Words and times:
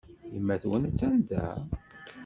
Yemma-twen 0.33 0.83
attan 0.89 1.17
da? 1.29 1.45